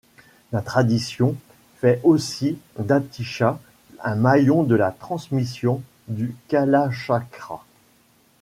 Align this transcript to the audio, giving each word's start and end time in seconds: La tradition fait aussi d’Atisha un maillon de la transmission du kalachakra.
La 0.51 0.63
tradition 0.63 1.35
fait 1.77 1.99
aussi 2.03 2.57
d’Atisha 2.79 3.59
un 4.01 4.15
maillon 4.15 4.63
de 4.63 4.73
la 4.73 4.89
transmission 4.89 5.83
du 6.07 6.35
kalachakra. 6.47 7.63